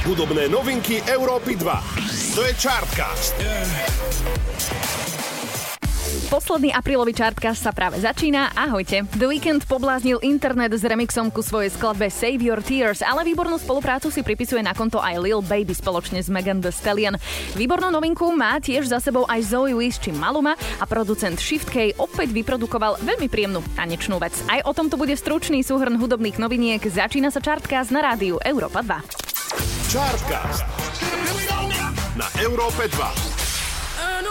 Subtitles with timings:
[0.00, 2.32] Hudobné novinky Európy 2.
[2.32, 3.36] To je Chartcast.
[6.32, 8.48] Posledný aprílový čartka sa práve začína.
[8.56, 9.04] Ahojte.
[9.20, 14.08] The Weekend pobláznil internet s remixom ku svojej skladbe Save Your Tears, ale výbornú spoluprácu
[14.08, 17.20] si pripisuje na konto aj Lil Baby spoločne s Megan Thee Stallion.
[17.60, 21.92] Výbornú novinku má tiež za sebou aj Zoe Wiz či Maluma a producent Shift K
[22.00, 24.32] opäť vyprodukoval veľmi príjemnú tanečnú vec.
[24.48, 26.80] Aj o tomto bude stručný súhrn hudobných noviniek.
[26.80, 29.29] Začína sa čartka na rádiu Európa 2.
[29.90, 30.62] Chartcast.
[32.14, 32.94] Na Európe 2.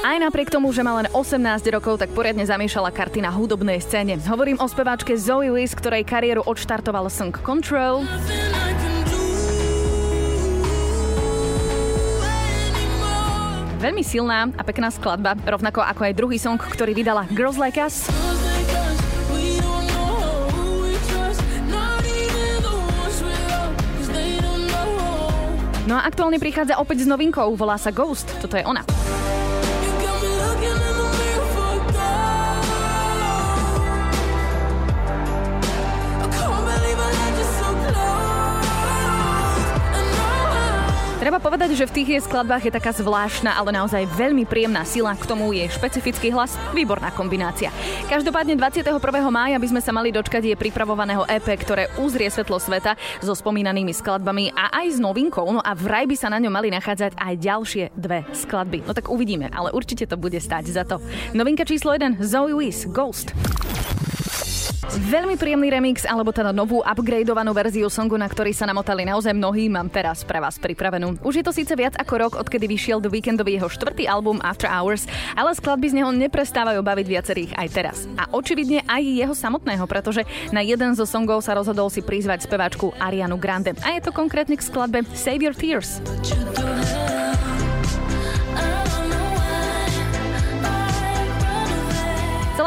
[0.00, 4.16] Aj napriek tomu, že má len 18 rokov, tak poriadne zamiešala karty na hudobnej scéne.
[4.24, 8.08] Hovorím o speváčke Zoe Wiz, ktorej kariéru odštartoval song Control.
[13.76, 18.08] Veľmi silná a pekná skladba, rovnako ako aj druhý song, ktorý vydala Girls Like Us.
[25.82, 28.86] No a aktuálne prichádza opäť s novinkou, volá sa Ghost, toto je ona.
[41.32, 45.16] Treba povedať, že v tých jej skladbách je taká zvláštna, ale naozaj veľmi príjemná sila,
[45.16, 47.72] k tomu je špecifický hlas, výborná kombinácia.
[48.04, 49.00] Každopádne 21.
[49.32, 53.96] mája by sme sa mali dočkať jej pripravovaného EP, ktoré uzrie svetlo sveta so spomínanými
[53.96, 57.34] skladbami a aj s novinkou, no a vraj by sa na ňom mali nachádzať aj
[57.40, 58.84] ďalšie dve skladby.
[58.84, 61.00] No tak uvidíme, ale určite to bude stať za to.
[61.32, 63.32] Novinka číslo 1, Zoe Wiz, Ghost.
[64.92, 69.72] Veľmi príjemný remix, alebo teda novú upgradeovanú verziu songu, na ktorý sa namotali naozaj mnohí,
[69.72, 71.16] mám teraz pre vás pripravenú.
[71.24, 74.68] Už je to síce viac ako rok, odkedy vyšiel do Weekendový jeho štvrtý album After
[74.68, 78.04] Hours, ale skladby z neho neprestávajú baviť viacerých aj teraz.
[78.20, 82.92] A očividne aj jeho samotného, pretože na jeden zo songov sa rozhodol si prizvať speváčku
[83.00, 83.72] Arianu Grande.
[83.80, 86.04] A je to konkrétne k skladbe Save Your Tears.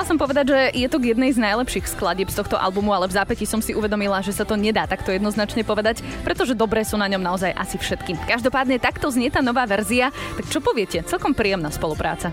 [0.06, 3.18] Som povedať, že je to k jednej z najlepších skladieb z tohto albumu, ale v
[3.18, 7.10] zápäti som si uvedomila, že sa to nedá takto jednoznačne povedať, pretože dobré sú na
[7.10, 8.14] ňom naozaj asi všetky.
[8.30, 11.02] Každopádne takto znie tá nová verzia, tak čo poviete?
[11.10, 12.30] Celkom príjemná spolupráca.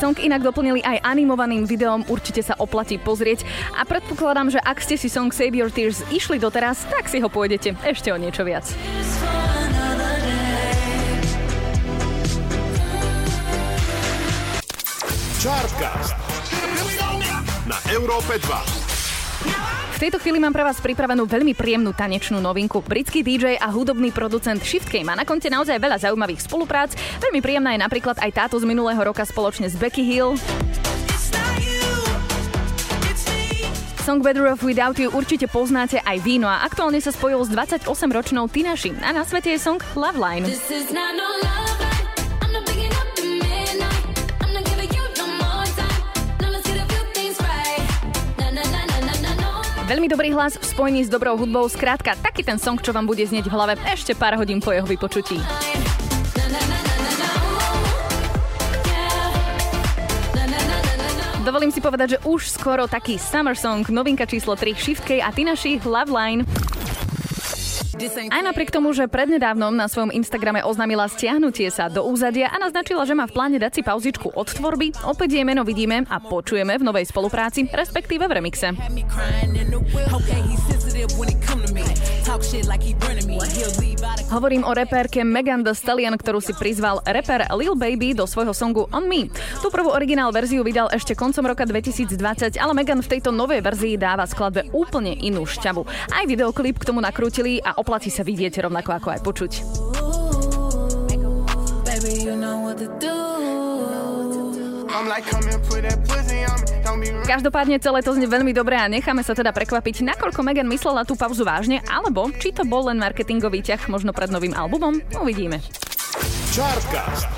[0.00, 3.44] Song inak doplnili aj animovaným videom, určite sa oplatí pozrieť
[3.76, 7.28] a predpokladám, že ak ste si song Save Your Tears išli doteraz, tak si ho
[7.28, 8.64] pôjdete ešte o niečo viac.
[15.40, 16.12] Chartcast.
[17.64, 19.96] Na Európe 2.
[19.96, 22.84] V tejto chvíli mám pre vás pripravenú veľmi príjemnú tanečnú novinku.
[22.84, 26.92] Britský DJ a hudobný producent Shiftky má na konte naozaj veľa zaujímavých spoluprác.
[27.24, 30.36] Veľmi príjemná je napríklad aj táto z minulého roka spoločne s Becky Hill.
[34.04, 37.48] Song Better Off Without You určite poznáte aj vy, no a aktuálne sa spojil s
[37.48, 40.44] 28-ročnou Tinaši a na svete je song Love Line.
[49.90, 53.26] Veľmi dobrý hlas v spojení s dobrou hudbou, skrátka taký ten song, čo vám bude
[53.26, 55.34] znieť v hlave ešte pár hodín po jeho vypočutí.
[61.42, 65.34] Dovolím si povedať, že už skoro taký summer song, novinka číslo 3 Shift K a
[65.34, 66.46] Tinaši Love Line.
[68.08, 73.04] Aj napriek tomu, že prednedávnom na svojom Instagrame oznámila stiahnutie sa do úzadia a naznačila,
[73.04, 76.80] že má v pláne dať si pauzičku od tvorby, opäť jej meno vidíme a počujeme
[76.80, 78.72] v novej spolupráci, respektíve v remixe.
[84.30, 88.86] Hovorím o repérke Megan Thee Stallion, ktorú si prizval reper Lil Baby do svojho songu
[88.94, 89.26] On Me.
[89.58, 93.98] Tú prvú originál verziu vydal ešte koncom roka 2020, ale Megan v tejto novej verzii
[93.98, 95.82] dáva skladbe úplne inú šťavu.
[96.14, 99.52] Aj videoklip k tomu nakrútili a oplatí sa vidieť rovnako ako aj počuť.
[107.24, 111.14] Každopádne celé to znie veľmi dobre a necháme sa teda prekvapiť, nakoľko Megan myslela tú
[111.14, 114.98] pauzu vážne, alebo či to bol len marketingový ťah možno pred novým albumom.
[115.16, 115.62] Uvidíme.
[116.50, 117.30] Chartcast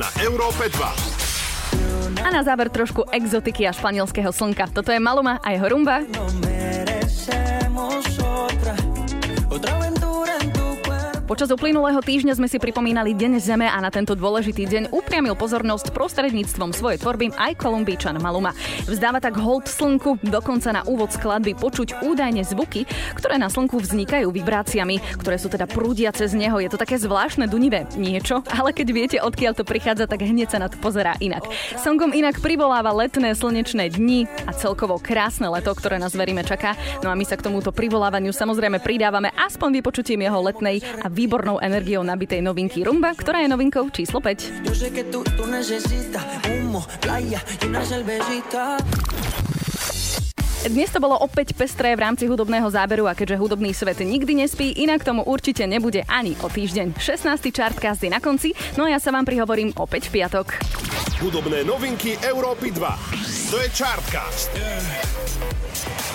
[0.00, 2.24] na Európe 2.
[2.24, 4.70] A na záver trošku exotiky a španielského slnka.
[4.70, 6.02] Toto je Maluma a jeho rumba.
[11.28, 15.92] Počas uplynulého týždňa sme si pripomínali Deň Zeme a na tento dôležitý deň upriamil pozornosť
[15.92, 18.56] prostredníctvom svojej tvorby aj Kolumbíčan Maluma.
[18.88, 24.32] Vzdáva tak hold slnku, dokonca na úvod skladby počuť údajne zvuky, ktoré na slnku vznikajú
[24.32, 26.64] vibráciami, ktoré sú teda prúdia cez neho.
[26.64, 30.64] Je to také zvláštne dunivé niečo, ale keď viete, odkiaľ to prichádza, tak hneď sa
[30.64, 31.44] na to pozerá inak.
[31.76, 36.72] Songom inak privoláva letné slnečné dni a celkovo krásne leto, ktoré nás veríme čaká.
[37.04, 41.58] No a my sa k tomuto privolávaniu samozrejme pridávame aspoň vypočutím jeho letnej a výbornou
[41.58, 44.62] energiou nabitej novinky Rumba, ktorá je novinkou číslo 5.
[50.68, 54.78] Dnes to bolo opäť pestré v rámci hudobného záberu a keďže hudobný svet nikdy nespí,
[54.78, 56.94] inak tomu určite nebude ani o týždeň.
[56.94, 57.50] 16.
[57.50, 60.46] čartcast je na konci, no a ja sa vám prihovorím opäť v piatok.
[61.18, 63.50] Hudobné novinky Európy 2.
[63.50, 64.54] To je Chartcast.
[64.54, 66.07] Yeah.